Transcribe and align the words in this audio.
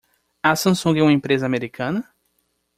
A 0.41 0.55
Samsung 0.55 0.97
é 0.97 1.03
uma 1.03 1.11
empresa 1.11 1.45
americana? 1.45 2.09